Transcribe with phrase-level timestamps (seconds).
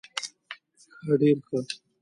[1.03, 1.57] ښه ډير ښه